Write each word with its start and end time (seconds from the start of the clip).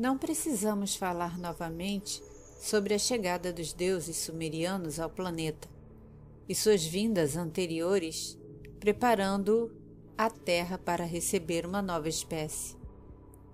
Não 0.00 0.16
precisamos 0.16 0.96
falar 0.96 1.38
novamente 1.38 2.22
sobre 2.58 2.94
a 2.94 2.98
chegada 2.98 3.52
dos 3.52 3.74
deuses 3.74 4.16
sumerianos 4.16 4.98
ao 4.98 5.10
planeta 5.10 5.68
e 6.48 6.54
suas 6.54 6.82
vindas 6.82 7.36
anteriores, 7.36 8.38
preparando 8.78 9.70
a 10.16 10.30
Terra 10.30 10.78
para 10.78 11.04
receber 11.04 11.66
uma 11.66 11.82
nova 11.82 12.08
espécie. 12.08 12.78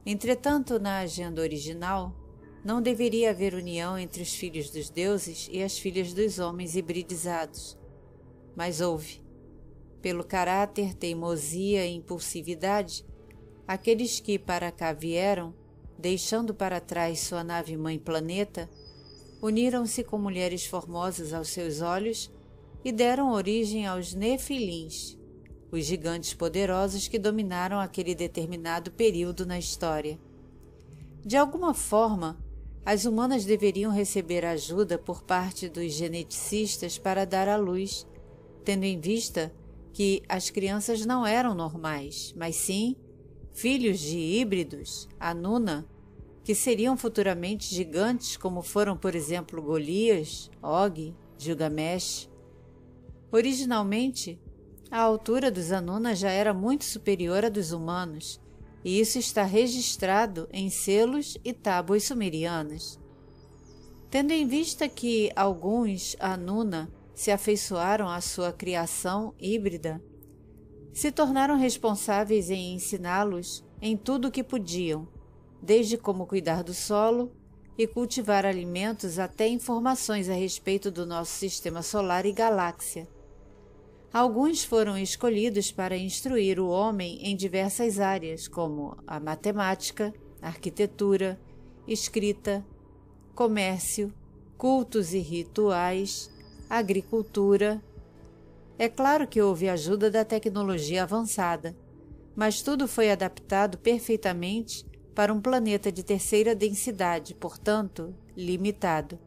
Entretanto, 0.06 0.78
na 0.78 0.98
agenda 0.98 1.42
original, 1.42 2.14
não 2.64 2.80
deveria 2.80 3.30
haver 3.30 3.52
união 3.52 3.98
entre 3.98 4.22
os 4.22 4.32
filhos 4.32 4.70
dos 4.70 4.88
deuses 4.88 5.48
e 5.50 5.60
as 5.64 5.76
filhas 5.76 6.14
dos 6.14 6.38
homens 6.38 6.76
hibridizados. 6.76 7.76
Mas 8.54 8.80
houve. 8.80 9.20
Pelo 10.00 10.22
caráter, 10.22 10.94
teimosia 10.94 11.84
e 11.84 11.96
impulsividade, 11.96 13.04
aqueles 13.66 14.20
que 14.20 14.38
para 14.38 14.70
cá 14.70 14.92
vieram 14.92 15.52
deixando 15.98 16.54
para 16.54 16.80
trás 16.80 17.20
sua 17.20 17.42
nave-mãe 17.42 17.98
planeta, 17.98 18.68
uniram-se 19.42 20.02
com 20.04 20.18
mulheres 20.18 20.66
formosas 20.66 21.32
aos 21.32 21.48
seus 21.48 21.80
olhos 21.80 22.30
e 22.84 22.92
deram 22.92 23.32
origem 23.32 23.86
aos 23.86 24.14
Nefilins, 24.14 25.18
os 25.70 25.84
gigantes 25.84 26.34
poderosos 26.34 27.08
que 27.08 27.18
dominaram 27.18 27.80
aquele 27.80 28.14
determinado 28.14 28.90
período 28.92 29.44
na 29.44 29.58
história. 29.58 30.18
De 31.24 31.36
alguma 31.36 31.74
forma, 31.74 32.38
as 32.84 33.04
humanas 33.04 33.44
deveriam 33.44 33.90
receber 33.90 34.44
ajuda 34.44 34.96
por 34.96 35.22
parte 35.22 35.68
dos 35.68 35.92
geneticistas 35.92 36.98
para 36.98 37.24
dar 37.24 37.48
à 37.48 37.56
luz, 37.56 38.06
tendo 38.64 38.84
em 38.84 39.00
vista 39.00 39.52
que 39.92 40.22
as 40.28 40.50
crianças 40.50 41.04
não 41.04 41.26
eram 41.26 41.54
normais, 41.54 42.32
mas 42.36 42.54
sim 42.54 42.94
filhos 43.56 44.00
de 44.00 44.18
híbridos, 44.18 45.08
Anuna, 45.18 45.88
que 46.44 46.54
seriam 46.54 46.94
futuramente 46.94 47.74
gigantes 47.74 48.36
como 48.36 48.60
foram, 48.60 48.98
por 48.98 49.14
exemplo, 49.14 49.62
Golias, 49.62 50.50
Og, 50.62 51.14
Gilgamesh. 51.38 52.28
Originalmente, 53.32 54.38
a 54.90 55.00
altura 55.00 55.50
dos 55.50 55.72
Anuna 55.72 56.14
já 56.14 56.30
era 56.30 56.52
muito 56.52 56.84
superior 56.84 57.46
à 57.46 57.48
dos 57.48 57.72
humanos, 57.72 58.38
e 58.84 59.00
isso 59.00 59.18
está 59.18 59.42
registrado 59.42 60.46
em 60.52 60.68
selos 60.68 61.38
e 61.42 61.54
tábuas 61.54 62.04
sumerianas. 62.04 63.00
Tendo 64.10 64.32
em 64.32 64.46
vista 64.46 64.86
que 64.86 65.32
alguns 65.34 66.14
Anuna 66.20 66.92
se 67.14 67.30
afeiçoaram 67.30 68.06
à 68.06 68.20
sua 68.20 68.52
criação 68.52 69.34
híbrida, 69.40 69.98
se 70.96 71.12
tornaram 71.12 71.58
responsáveis 71.58 72.48
em 72.48 72.74
ensiná-los 72.74 73.62
em 73.82 73.98
tudo 73.98 74.28
o 74.28 74.30
que 74.30 74.42
podiam, 74.42 75.06
desde 75.60 75.98
como 75.98 76.26
cuidar 76.26 76.64
do 76.64 76.72
solo 76.72 77.30
e 77.76 77.86
cultivar 77.86 78.46
alimentos 78.46 79.18
até 79.18 79.46
informações 79.46 80.30
a 80.30 80.32
respeito 80.32 80.90
do 80.90 81.04
nosso 81.04 81.32
sistema 81.32 81.82
solar 81.82 82.24
e 82.24 82.32
galáxia. 82.32 83.06
Alguns 84.10 84.64
foram 84.64 84.96
escolhidos 84.96 85.70
para 85.70 85.98
instruir 85.98 86.58
o 86.58 86.70
homem 86.70 87.18
em 87.22 87.36
diversas 87.36 88.00
áreas, 88.00 88.48
como 88.48 88.96
a 89.06 89.20
matemática, 89.20 90.14
arquitetura, 90.40 91.38
escrita, 91.86 92.64
comércio, 93.34 94.10
cultos 94.56 95.12
e 95.12 95.18
rituais, 95.18 96.30
agricultura, 96.70 97.82
é 98.78 98.88
claro 98.88 99.26
que 99.26 99.40
houve 99.40 99.68
ajuda 99.68 100.10
da 100.10 100.24
tecnologia 100.24 101.02
avançada, 101.02 101.76
mas 102.34 102.60
tudo 102.60 102.86
foi 102.86 103.10
adaptado 103.10 103.78
perfeitamente 103.78 104.84
para 105.14 105.32
um 105.32 105.40
planeta 105.40 105.90
de 105.90 106.02
terceira 106.02 106.54
densidade, 106.54 107.34
portanto, 107.34 108.14
limitado. 108.36 109.18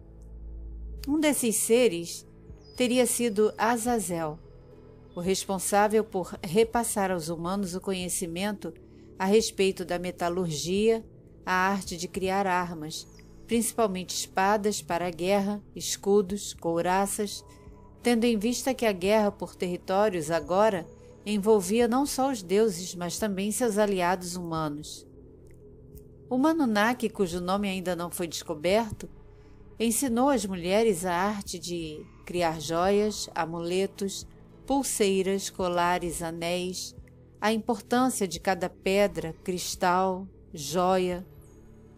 Um 1.08 1.20
desses 1.20 1.56
seres 1.56 2.28
teria 2.78 3.08
sido 3.08 3.52
Azazel, 3.58 4.38
o 5.16 5.20
responsável 5.20 6.04
por 6.04 6.38
repassar 6.44 7.10
aos 7.10 7.30
humanos 7.30 7.74
o 7.74 7.82
conhecimento 7.82 8.72
a 9.18 9.26
respeito 9.26 9.84
da 9.84 9.98
metalurgia, 9.98 11.04
a 11.44 11.52
arte 11.52 11.98
de 11.98 12.08
criar 12.08 12.46
armas, 12.46 13.08
principalmente 13.48 14.16
espadas 14.16 14.82
para 14.82 15.08
a 15.08 15.12
guerra, 15.12 15.62
escudos, 15.76 16.54
couraças, 16.54 17.44
tendo 18.02 18.26
em 18.26 18.38
vista 18.38 18.74
que 18.74 18.86
a 18.86 18.92
guerra 18.92 19.32
por 19.32 19.56
territórios 19.56 20.32
agora 20.32 20.88
envolvia 21.26 21.88
não 21.88 22.06
só 22.06 22.32
os 22.32 22.42
deuses, 22.42 22.96
mas 22.96 23.18
também 23.20 23.52
seus 23.52 23.78
aliados 23.78 24.36
humanos. 24.36 25.06
O 26.30 26.38
Manunaki, 26.38 27.10
cujo 27.10 27.42
nome 27.42 27.68
ainda 27.68 27.96
não 27.96 28.10
foi 28.10 28.28
descoberto, 28.28 29.10
ensinou 29.80 30.30
às 30.30 30.46
mulheres 30.46 31.06
a 31.06 31.14
arte 31.14 31.58
de 31.58 32.06
criar 32.26 32.62
joias, 32.62 33.30
amuletos, 33.34 34.28
pulseiras, 34.66 35.50
colares, 35.50 36.22
anéis, 36.22 36.96
a 37.42 37.52
importância 37.52 38.28
de 38.28 38.40
cada 38.40 38.70
pedra, 38.70 39.34
cristal, 39.44 40.28
joia, 40.54 41.26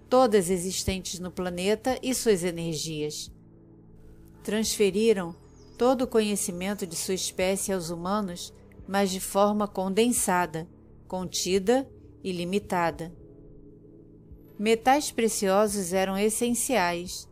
todas 0.09 0.50
existentes 0.50 1.19
no 1.19 1.31
planeta 1.31 1.97
e 2.01 2.13
suas 2.13 2.44
energias. 2.44 3.31
Transferiram 4.44 5.35
todo 5.81 6.03
o 6.03 6.08
conhecimento 6.08 6.86
de 6.86 6.96
sua 6.96 7.16
espécie 7.16 7.74
aos 7.74 7.90
humanos, 7.90 8.53
mas 8.88 9.09
de 9.09 9.19
forma 9.19 9.68
condensada, 9.68 10.69
contida 11.08 11.90
e 12.24 12.31
limitada. 12.31 13.12
Metais 14.59 15.09
preciosos 15.09 15.92
eram 15.92 16.16
essenciais, 16.16 17.28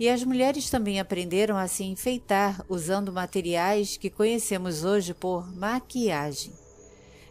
e 0.00 0.08
as 0.08 0.24
mulheres 0.24 0.68
também 0.68 0.98
aprenderam 0.98 1.56
a 1.56 1.68
se 1.68 1.84
enfeitar 1.84 2.66
usando 2.68 3.12
materiais 3.12 3.96
que 3.96 4.10
conhecemos 4.10 4.82
hoje 4.82 5.14
por 5.14 5.54
maquiagem. 5.54 6.52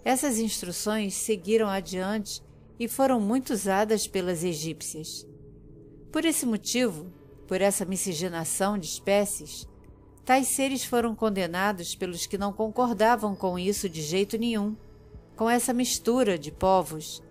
Essas 0.05 0.39
instruções 0.39 1.15
seguiram 1.15 1.67
adiante 1.67 2.41
e 2.79 2.87
foram 2.87 3.19
muito 3.19 3.51
usadas 3.51 4.07
pelas 4.07 4.41
egípcias. 4.41 5.27
Por 6.13 6.23
esse 6.23 6.45
motivo, 6.45 7.11
por 7.45 7.59
essa 7.59 7.83
miscigenação 7.83 8.77
de 8.77 8.85
espécies, 8.85 9.69
Tais 10.23 10.47
seres 10.47 10.83
foram 10.83 11.15
condenados 11.15 11.95
pelos 11.95 12.27
que 12.27 12.37
não 12.37 12.53
concordavam 12.53 13.35
com 13.35 13.57
isso 13.57 13.89
de 13.89 14.01
jeito 14.01 14.37
nenhum, 14.37 14.75
com 15.35 15.49
essa 15.49 15.73
mistura 15.73 16.37
de 16.37 16.51
povos, 16.51 17.23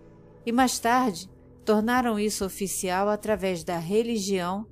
e 0.44 0.50
mais 0.50 0.78
tarde 0.80 1.30
tornaram 1.64 2.18
isso 2.18 2.44
oficial 2.44 3.08
através 3.08 3.62
da 3.62 3.78
religião, 3.78 4.66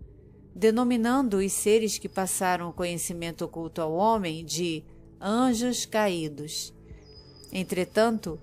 denominando 0.52 1.36
os 1.36 1.52
seres 1.52 1.98
que 1.98 2.08
passaram 2.08 2.68
o 2.68 2.72
conhecimento 2.72 3.44
oculto 3.44 3.80
ao 3.80 3.92
homem 3.92 4.44
de 4.44 4.82
anjos 5.20 5.86
caídos. 5.86 6.74
Entretanto, 7.52 8.40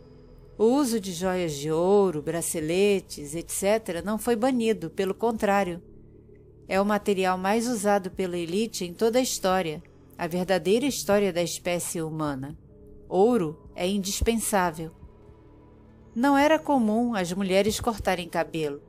o 0.58 0.64
uso 0.64 1.02
de 1.02 1.12
joias 1.12 1.54
de 1.54 1.70
ouro, 1.70 2.22
braceletes, 2.22 3.36
etc., 3.36 4.02
não 4.06 4.18
foi 4.18 4.38
banido, 4.38 4.90
pelo 4.90 5.14
contrário 5.14 5.84
é 6.68 6.80
o 6.82 6.86
material 6.86 7.38
mais 7.38 7.68
usado 7.68 8.10
pela 8.12 8.38
elite 8.38 8.86
em 8.86 8.94
toda 8.94 9.20
a 9.20 9.22
história, 9.22 9.84
a 10.18 10.28
verdadeira 10.28 10.86
história 10.86 11.32
da 11.32 11.44
espécie 11.44 12.02
humana. 12.02 12.58
Ouro 13.08 13.70
é 13.76 13.88
indispensável. 13.88 14.92
Não 16.16 16.38
era 16.38 16.58
comum 16.58 17.14
as 17.14 17.32
mulheres 17.34 17.80
cortarem 17.80 18.28
cabelo. 18.28 18.82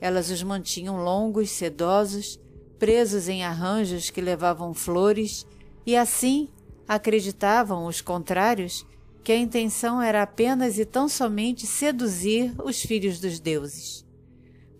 Elas 0.00 0.30
os 0.30 0.42
mantinham 0.42 1.02
longos, 1.02 1.50
sedosos, 1.50 2.40
presos 2.78 3.28
em 3.28 3.44
arranjos 3.44 4.10
que 4.10 4.20
levavam 4.20 4.72
flores, 4.72 5.44
e 5.84 5.96
assim 5.96 6.48
acreditavam 6.86 7.86
os 7.86 8.00
contrários 8.00 8.86
que 9.24 9.32
a 9.32 9.36
intenção 9.36 10.00
era 10.00 10.22
apenas 10.22 10.78
e 10.78 10.84
tão 10.84 11.08
somente 11.08 11.66
seduzir 11.66 12.54
os 12.64 12.80
filhos 12.80 13.20
dos 13.20 13.40
deuses. 13.40 14.06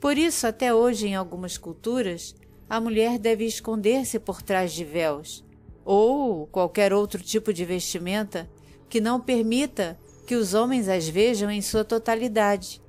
Por 0.00 0.16
isso, 0.16 0.46
até 0.46 0.72
hoje, 0.72 1.08
em 1.08 1.16
algumas 1.16 1.58
culturas, 1.58 2.34
a 2.68 2.80
mulher 2.80 3.18
deve 3.18 3.44
esconder-se 3.44 4.18
por 4.18 4.42
trás 4.42 4.72
de 4.72 4.84
véus 4.84 5.44
ou 5.84 6.46
qualquer 6.48 6.92
outro 6.92 7.22
tipo 7.22 7.52
de 7.52 7.64
vestimenta 7.64 8.48
que 8.88 9.00
não 9.00 9.20
permita 9.20 9.98
que 10.26 10.34
os 10.34 10.52
homens 10.52 10.86
as 10.88 11.08
vejam 11.08 11.50
em 11.50 11.62
sua 11.62 11.82
totalidade. 11.82 12.82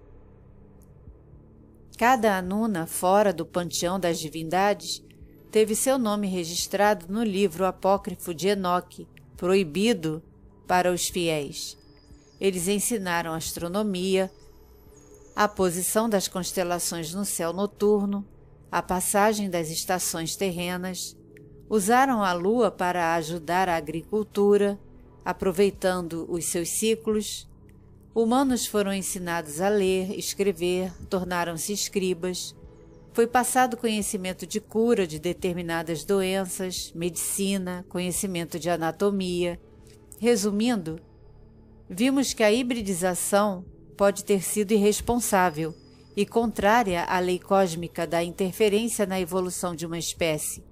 Cada 1.98 2.38
Anuna 2.38 2.86
fora 2.86 3.32
do 3.32 3.46
panteão 3.46 3.98
das 3.98 4.20
divindades 4.20 5.02
teve 5.50 5.76
seu 5.76 5.98
nome 5.98 6.28
registrado 6.28 7.06
no 7.08 7.24
livro 7.24 7.66
apócrifo 7.66 8.34
de 8.34 8.50
Enoque, 8.50 9.08
proibido 9.38 10.22
para 10.68 10.92
os 10.92 11.08
fiéis. 11.08 11.78
Eles 12.40 12.68
ensinaram 12.68 13.34
astronomia, 13.34 14.30
a 15.36 15.48
posição 15.48 16.10
das 16.10 16.28
constelações 16.28 17.14
no 17.14 17.24
céu 17.24 17.54
noturno, 17.54 18.26
a 18.72 18.82
passagem 18.82 19.50
das 19.50 19.70
estações 19.70 20.36
terrenas, 20.36 21.18
usaram 21.70 22.24
a 22.24 22.34
lua 22.34 22.72
para 22.72 23.16
ajudar 23.16 23.70
a 23.70 23.76
agricultura, 23.76 24.80
aproveitando 25.24 26.26
os 26.30 26.46
seus 26.46 26.70
ciclos, 26.70 27.48
humanos 28.14 28.66
foram 28.66 28.94
ensinados 28.94 29.62
a 29.62 29.70
ler, 29.70 30.18
escrever, 30.18 30.92
tornaram-se 31.08 31.72
escribas. 31.74 32.56
Foi 33.14 33.28
passado 33.28 33.78
conhecimento 33.78 34.46
de 34.46 34.60
cura 34.60 35.06
de 35.06 35.20
determinadas 35.20 36.04
doenças, 36.04 36.92
medicina, 36.96 37.86
conhecimento 37.90 38.60
de 38.60 38.70
anatomia. 38.70 39.60
Resumindo, 40.20 41.00
vimos 41.90 42.34
que 42.34 42.44
a 42.44 42.52
hibridização 42.52 43.66
pode 43.98 44.24
ter 44.24 44.44
sido 44.44 44.72
irresponsável 44.72 45.74
e 46.16 46.26
contrária 46.26 47.04
à 47.04 47.20
lei 47.20 47.40
cósmica 47.40 48.06
da 48.06 48.24
interferência 48.24 49.06
na 49.06 49.20
evolução 49.20 49.76
de 49.76 49.86
uma 49.86 49.98
espécie. 49.98 50.64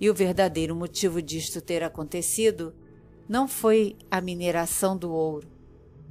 E 0.00 0.10
o 0.10 0.14
verdadeiro 0.14 0.74
motivo 0.74 1.22
disto 1.22 1.60
ter 1.60 1.82
acontecido 1.82 2.74
não 3.28 3.46
foi 3.46 3.96
a 4.10 4.20
mineração 4.20 4.96
do 4.96 5.12
ouro. 5.12 5.48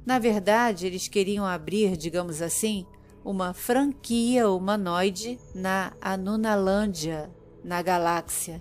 Na 0.04 0.18
verdade, 0.18 0.86
eles 0.86 1.08
queriam 1.08 1.44
abrir, 1.44 1.96
digamos 1.96 2.42
assim, 2.42 2.86
uma 3.24 3.52
franquia 3.54 4.48
humanoide 4.48 5.38
na 5.54 5.92
Anunalândia, 6.00 7.30
na 7.62 7.82
galáxia. 7.82 8.60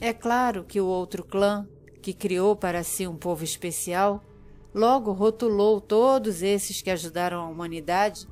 É 0.00 0.12
claro 0.12 0.64
que 0.64 0.80
o 0.80 0.86
outro 0.86 1.24
clã, 1.24 1.66
que 2.00 2.12
criou 2.12 2.54
para 2.54 2.84
si 2.84 3.06
um 3.06 3.16
povo 3.16 3.42
especial, 3.42 4.22
logo 4.72 5.10
rotulou 5.12 5.80
todos 5.80 6.42
esses 6.42 6.80
que 6.80 6.90
ajudaram 6.90 7.40
a 7.40 7.48
humanidade 7.48 8.28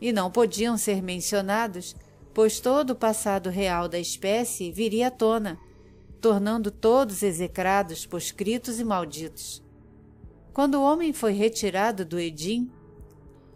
e 0.00 0.12
não 0.12 0.30
podiam 0.30 0.76
ser 0.78 1.02
mencionados, 1.02 1.94
pois 2.32 2.60
todo 2.60 2.90
o 2.90 2.96
passado 2.96 3.50
real 3.50 3.88
da 3.88 3.98
espécie 3.98 4.72
viria 4.72 5.08
à 5.08 5.10
tona, 5.10 5.58
tornando 6.20 6.70
todos 6.70 7.22
execrados, 7.22 8.06
poscritos 8.06 8.78
e 8.78 8.84
malditos. 8.84 9.62
Quando 10.52 10.76
o 10.76 10.82
homem 10.82 11.12
foi 11.12 11.32
retirado 11.32 12.04
do 12.04 12.18
Edim, 12.18 12.70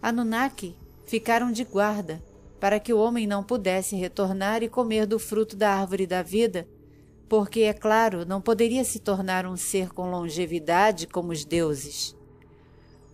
Anunnaki 0.00 0.76
ficaram 1.06 1.50
de 1.50 1.64
guarda 1.64 2.22
para 2.60 2.80
que 2.80 2.92
o 2.92 2.98
homem 2.98 3.26
não 3.26 3.42
pudesse 3.42 3.94
retornar 3.94 4.62
e 4.62 4.68
comer 4.68 5.06
do 5.06 5.18
fruto 5.18 5.54
da 5.54 5.70
árvore 5.70 6.06
da 6.06 6.22
vida, 6.22 6.66
porque, 7.28 7.60
é 7.60 7.72
claro, 7.72 8.24
não 8.24 8.40
poderia 8.40 8.84
se 8.84 8.98
tornar 8.98 9.44
um 9.44 9.56
ser 9.56 9.90
com 9.90 10.10
longevidade 10.10 11.06
como 11.06 11.32
os 11.32 11.44
deuses. 11.44 12.16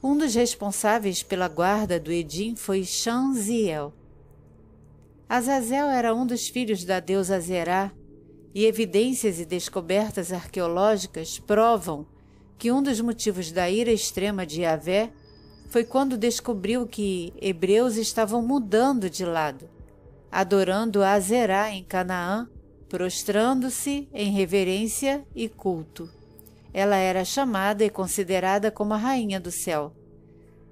Um 0.03 0.17
dos 0.17 0.35
responsáveis 0.35 1.23
pela 1.23 1.47
guarda 1.47 2.01
do 2.01 2.11
Edim 2.11 2.57
foi 2.57 2.85
Shanziel. 2.85 3.93
Azazel 5.29 5.89
era 5.89 6.15
um 6.15 6.27
dos 6.27 6.49
filhos 6.49 6.85
da 6.85 7.01
deusa 7.01 7.39
Zerá, 7.39 7.93
e 8.55 8.65
evidências 8.65 9.39
e 9.39 9.45
descobertas 9.45 10.33
arqueológicas 10.33 11.39
provam 11.39 12.07
que 12.59 12.73
um 12.73 12.83
dos 12.83 13.01
motivos 13.01 13.53
da 13.53 13.71
ira 13.71 13.93
extrema 13.93 14.45
de 14.45 14.63
Yahvé 14.63 15.13
foi 15.69 15.85
quando 15.85 16.19
descobriu 16.19 16.87
que 16.87 17.33
hebreus 17.41 17.97
estavam 17.97 18.43
mudando 18.43 19.09
de 19.09 19.25
lado, 19.25 19.69
adorando 20.33 21.03
a 21.03 21.21
Zerá 21.21 21.71
em 21.71 21.85
Canaã, 21.85 22.49
prostrando-se 22.89 24.09
em 24.13 24.33
reverência 24.33 25.25
e 25.35 25.49
culto. 25.49 26.11
Ela 26.73 26.97
era 26.97 27.25
chamada 27.25 27.85
e 27.85 27.91
considerada 27.91 28.71
como 28.71 28.95
a 28.95 28.97
rainha 28.97 29.41
do 29.41 29.51
céu. 29.51 29.93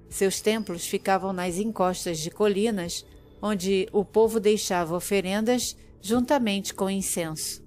Seus 0.09 0.41
templos 0.41 0.87
ficavam 0.87 1.33
nas 1.33 1.59
encostas 1.59 2.19
de 2.19 2.31
colinas, 2.31 3.05
onde 3.43 3.89
o 3.93 4.05
povo 4.05 4.41
deixava 4.41 4.97
oferendas 4.97 5.77
juntamente 6.01 6.73
com 6.73 6.89
incenso. 6.89 7.63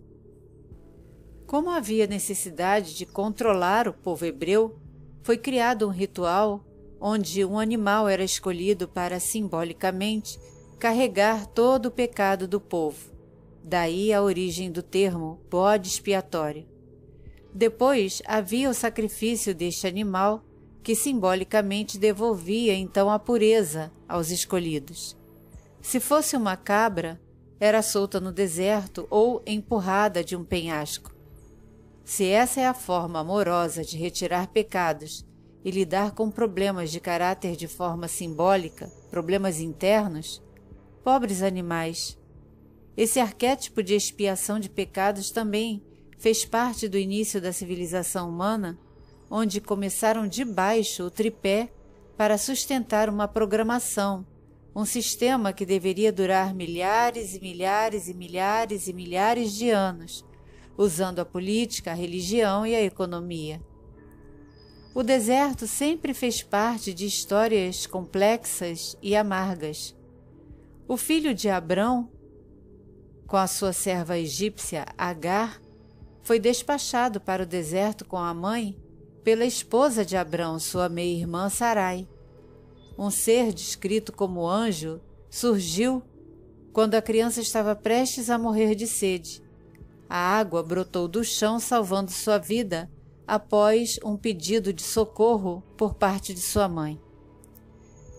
Como 1.46 1.70
havia 1.70 2.08
necessidade 2.08 2.96
de 2.96 3.06
controlar 3.06 3.88
o 3.88 3.94
povo 3.94 4.26
hebreu, 4.26 4.80
foi 5.22 5.38
criado 5.38 5.88
um 5.88 5.92
ritual 5.92 6.66
onde 7.00 7.44
um 7.44 7.60
animal 7.60 8.08
era 8.08 8.24
escolhido 8.24 8.88
para 8.88 9.20
simbolicamente 9.20 10.40
carregar 10.80 11.48
todo 11.48 11.88
o 11.88 11.92
pecado 11.92 12.48
do 12.48 12.62
povo. 12.62 13.12
Daí 13.64 14.14
a 14.14 14.22
origem 14.22 14.72
do 14.72 14.82
termo 14.82 15.40
bode 15.50 15.90
expiatório. 15.90 16.71
Depois 17.54 18.22
havia 18.26 18.70
o 18.70 18.74
sacrifício 18.74 19.54
deste 19.54 19.86
animal, 19.86 20.44
que 20.82 20.96
simbolicamente 20.96 21.98
devolvia 21.98 22.74
então 22.74 23.10
a 23.10 23.20
pureza 23.20 23.92
aos 24.08 24.32
escolhidos. 24.32 25.18
Se 25.82 26.00
fosse 26.00 26.36
uma 26.36 26.56
cabra, 26.56 27.20
era 27.60 27.82
solta 27.82 28.20
no 28.20 28.32
deserto 28.32 29.06
ou 29.10 29.42
empurrada 29.46 30.24
de 30.24 30.36
um 30.36 30.44
penhasco. 30.44 31.14
Se 32.04 32.26
essa 32.26 32.62
é 32.62 32.68
a 32.68 32.74
forma 32.74 33.20
amorosa 33.20 33.84
de 33.84 33.98
retirar 33.98 34.48
pecados 34.48 35.26
e 35.64 35.70
lidar 35.70 36.12
com 36.12 36.32
problemas 36.32 36.92
de 36.92 37.00
caráter 37.00 37.56
de 37.56 37.68
forma 37.68 38.08
simbólica, 38.08 38.92
problemas 39.12 39.60
internos, 39.60 40.42
pobres 41.04 41.44
animais. 41.44 42.18
Esse 42.98 43.20
arquétipo 43.20 43.84
de 43.84 43.94
expiação 43.94 44.60
de 44.60 44.70
pecados 44.70 45.30
também 45.32 45.84
fez 46.22 46.46
parte 46.46 46.88
do 46.88 47.00
início 47.00 47.42
da 47.42 47.52
civilização 47.52 48.30
humana, 48.30 48.78
onde 49.28 49.60
começaram 49.60 50.28
de 50.28 50.46
baixo 50.46 51.04
o 51.04 51.10
tripé 51.10 51.74
para 52.16 52.38
sustentar 52.38 53.10
uma 53.10 53.28
programação, 53.28 54.24
um 54.76 54.86
sistema 54.86 55.52
que 55.52 55.66
deveria 55.66 56.14
durar 56.14 56.54
milhares 56.54 57.34
e 57.34 57.40
milhares 57.40 58.08
e 58.08 58.14
milhares 58.14 58.88
e 58.88 58.94
milhares 58.94 59.52
de 59.54 59.72
anos, 59.72 60.24
usando 60.78 61.18
a 61.18 61.26
política, 61.26 61.90
a 61.90 61.96
religião 61.96 62.68
e 62.68 62.76
a 62.76 62.84
economia. 62.84 63.60
O 64.94 65.02
deserto 65.02 65.66
sempre 65.66 66.14
fez 66.14 66.44
parte 66.44 66.94
de 66.94 67.08
histórias 67.08 67.88
complexas 67.88 68.96
e 69.02 69.16
amargas. 69.16 69.96
O 70.88 70.98
filho 70.98 71.34
de 71.34 71.50
Abrão, 71.50 72.12
com 73.26 73.38
a 73.38 73.48
sua 73.48 73.74
serva 73.74 74.20
egípcia 74.20 74.86
Agar, 74.96 75.60
foi 76.24 76.40
despachado 76.40 77.20
para 77.20 77.44
o 77.44 77.46
deserto 77.46 78.06
com 78.06 78.18
a 78.18 78.34
mãe 78.34 78.78
pela 79.24 79.46
esposa 79.46 80.04
de 80.04 80.18
Abrão, 80.18 80.60
sua 80.60 80.90
meia-irmã 80.90 81.50
Sarai. 81.50 82.08
Um 82.98 83.10
ser 83.10 83.54
descrito 83.54 84.12
como 84.12 84.48
anjo 84.48 85.00
surgiu 85.30 86.04
quando 86.74 86.96
a 86.96 87.02
criança 87.02 87.42
estava 87.42 87.76
prestes 87.76 88.30
a 88.30 88.38
morrer 88.38 88.76
de 88.76 88.88
sede. 88.88 89.42
A 90.10 90.18
água 90.18 90.62
brotou 90.62 91.08
do 91.08 91.24
chão, 91.24 91.60
salvando 91.60 92.12
sua 92.12 92.38
vida 92.38 92.90
após 93.26 94.00
um 94.04 94.18
pedido 94.18 94.74
de 94.74 94.82
socorro 94.82 95.64
por 95.78 95.94
parte 95.94 96.34
de 96.34 96.42
sua 96.42 96.68
mãe. 96.68 97.00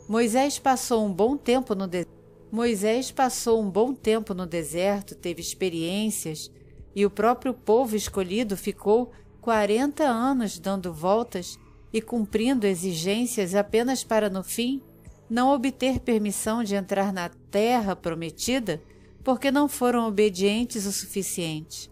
Moisés 0.08 0.58
passou 0.58 1.04
um 1.04 1.12
bom 1.12 1.36
tempo 1.36 1.74
no 1.74 1.86
deserto. 1.86 2.12
Moisés 2.50 3.10
passou 3.10 3.62
um 3.62 3.70
bom 3.70 3.94
tempo 3.94 4.34
no 4.34 4.46
deserto, 4.46 5.14
teve 5.14 5.40
experiências 5.40 6.50
e 6.94 7.06
o 7.06 7.10
próprio 7.10 7.54
povo 7.54 7.96
escolhido 7.96 8.56
ficou 8.56 9.12
40 9.40 10.04
anos 10.04 10.58
dando 10.58 10.92
voltas 10.92 11.58
e 11.92 12.00
cumprindo 12.00 12.66
exigências 12.66 13.54
apenas 13.54 14.04
para, 14.04 14.30
no 14.30 14.42
fim, 14.42 14.82
não 15.28 15.52
obter 15.52 16.00
permissão 16.00 16.62
de 16.62 16.74
entrar 16.74 17.12
na 17.12 17.28
terra 17.50 17.96
prometida 17.96 18.82
porque 19.24 19.50
não 19.50 19.68
foram 19.68 20.06
obedientes 20.06 20.86
o 20.86 20.92
suficiente. 20.92 21.90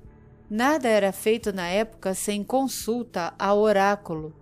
Nada 0.48 0.88
era 0.88 1.12
feito 1.12 1.52
na 1.52 1.68
época 1.68 2.12
sem 2.12 2.42
consulta 2.42 3.32
ao 3.38 3.60
oráculo, 3.60 4.34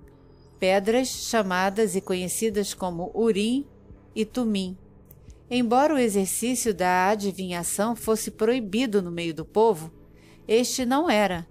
pedras 0.58 1.08
chamadas 1.08 1.94
e 1.94 2.00
conhecidas 2.00 2.72
como 2.72 3.10
Urim 3.14 3.66
e 4.14 4.24
Tumim. 4.24 4.76
Embora 5.50 5.94
o 5.94 5.98
exercício 5.98 6.74
da 6.74 7.08
adivinhação 7.08 7.94
fosse 7.94 8.30
proibido 8.30 9.00
no 9.00 9.10
meio 9.10 9.34
do 9.34 9.44
povo, 9.44 9.92
este 10.48 10.84
não 10.86 11.08
era. 11.08 11.46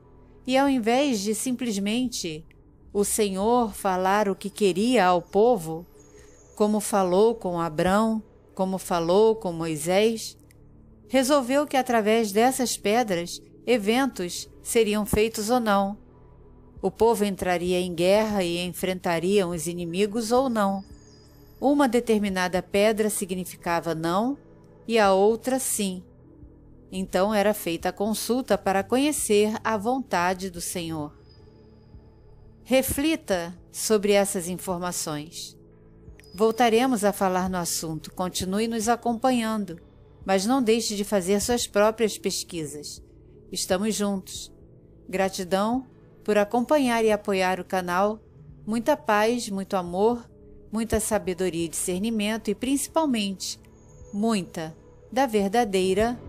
E 0.46 0.58
ao 0.58 0.68
invés 0.68 1.22
de 1.22 1.36
simplesmente 1.36 2.44
o 2.92 3.04
Senhor 3.04 3.74
falar 3.74 4.28
o 4.28 4.36
que 4.36 4.50
queria 4.50 5.06
ao 5.06 5.22
povo, 5.22 5.86
como 6.56 6.80
falou 6.80 7.36
com 7.36 7.60
Abrão, 7.60 8.24
como 8.56 8.80
falou 8.80 9.36
com 9.36 9.52
Moisés, 9.54 10.36
resolveu 11.08 11.68
que 11.68 11.78
através 11.78 12.32
dessas 12.32 12.76
pedras 12.76 13.40
eventos 13.68 14.50
seriam 14.64 15.06
feitos 15.06 15.52
ou 15.52 15.60
não. 15.60 15.96
O 16.82 16.90
povo 16.90 17.24
entraria 17.24 17.80
em 17.80 17.94
guerra 17.94 18.44
e 18.44 18.66
enfrentaria 18.66 19.48
os 19.48 19.68
inimigos 19.68 20.32
ou 20.32 20.50
não. 20.50 20.84
Uma 21.60 21.88
determinada 21.88 22.62
pedra 22.64 23.10
significava 23.10 23.94
não 23.94 24.38
e 24.88 24.98
a 24.98 25.14
outra 25.14 25.60
sim. 25.60 26.04
Então 26.92 27.34
era 27.34 27.54
feita 27.54 27.90
a 27.90 27.94
consulta 27.94 28.58
para 28.58 28.84
conhecer 28.84 29.54
a 29.64 29.78
vontade 29.78 30.50
do 30.50 30.62
Senhor. 30.62 31.14
Reflita 32.64 33.58
sobre 33.72 34.14
essas 34.14 34.48
informações. 34.48 35.58
Voltaremos 36.34 37.04
a 37.04 37.12
falar 37.12 37.50
no 37.50 37.58
assunto, 37.58 38.14
continue 38.14 38.68
nos 38.68 38.88
acompanhando, 38.88 39.80
mas 40.26 40.46
não 40.46 40.62
deixe 40.62 40.96
de 40.96 41.04
fazer 41.04 41.42
suas 41.42 41.66
próprias 41.66 42.18
pesquisas. 42.18 43.02
Estamos 43.52 43.96
juntos. 43.96 44.52
Gratidão 45.10 45.88
por 46.24 46.38
acompanhar 46.38 47.04
e 47.04 47.12
apoiar 47.12 47.60
o 47.60 47.66
canal. 47.66 48.20
Muita 48.66 48.98
paz, 48.98 49.50
muito 49.50 49.76
amor 49.76 50.26
muita 50.72 51.00
sabedoria 51.00 51.66
e 51.66 51.70
discernimento 51.70 52.50
e, 52.50 52.56
principalmente, 52.56 53.60
muita 54.14 54.76
da 55.12 55.26
verdadeira 55.26 56.20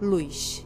luz. 0.00 0.64